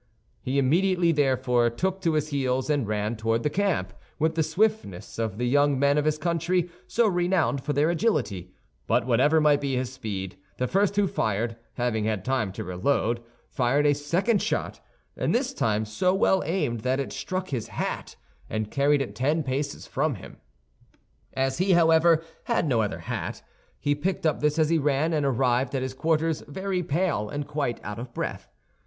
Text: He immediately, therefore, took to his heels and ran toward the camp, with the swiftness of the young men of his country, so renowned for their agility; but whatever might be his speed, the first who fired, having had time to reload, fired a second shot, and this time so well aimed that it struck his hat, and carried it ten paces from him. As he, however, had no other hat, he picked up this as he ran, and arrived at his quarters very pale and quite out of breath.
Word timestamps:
He 0.41 0.57
immediately, 0.57 1.11
therefore, 1.11 1.69
took 1.69 2.01
to 2.01 2.13
his 2.13 2.29
heels 2.29 2.71
and 2.71 2.87
ran 2.87 3.15
toward 3.15 3.43
the 3.43 3.51
camp, 3.51 3.93
with 4.17 4.33
the 4.33 4.41
swiftness 4.41 5.19
of 5.19 5.37
the 5.37 5.45
young 5.47 5.77
men 5.77 5.99
of 5.99 6.05
his 6.05 6.17
country, 6.17 6.71
so 6.87 7.07
renowned 7.07 7.61
for 7.63 7.73
their 7.73 7.91
agility; 7.91 8.51
but 8.87 9.05
whatever 9.05 9.39
might 9.39 9.61
be 9.61 9.75
his 9.75 9.93
speed, 9.93 10.37
the 10.57 10.65
first 10.65 10.95
who 10.95 11.05
fired, 11.05 11.55
having 11.75 12.05
had 12.05 12.25
time 12.25 12.51
to 12.53 12.63
reload, 12.63 13.21
fired 13.47 13.85
a 13.85 13.93
second 13.93 14.41
shot, 14.41 14.79
and 15.15 15.35
this 15.35 15.53
time 15.53 15.85
so 15.85 16.15
well 16.15 16.41
aimed 16.47 16.79
that 16.79 16.99
it 16.99 17.13
struck 17.13 17.49
his 17.49 17.67
hat, 17.67 18.15
and 18.49 18.71
carried 18.71 19.03
it 19.03 19.13
ten 19.15 19.43
paces 19.43 19.85
from 19.85 20.15
him. 20.15 20.37
As 21.35 21.59
he, 21.59 21.73
however, 21.73 22.23
had 22.45 22.67
no 22.67 22.81
other 22.81 23.01
hat, 23.01 23.43
he 23.79 23.93
picked 23.93 24.25
up 24.25 24.39
this 24.39 24.57
as 24.57 24.69
he 24.69 24.79
ran, 24.79 25.13
and 25.13 25.27
arrived 25.27 25.75
at 25.75 25.83
his 25.83 25.93
quarters 25.93 26.41
very 26.47 26.81
pale 26.81 27.29
and 27.29 27.45
quite 27.47 27.79
out 27.85 27.99
of 27.99 28.15
breath. 28.15 28.49